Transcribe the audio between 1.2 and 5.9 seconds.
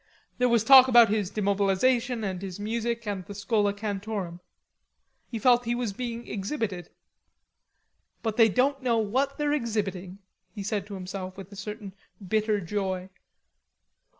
demobilization, and his music, and the Schola Cantorum. He felt he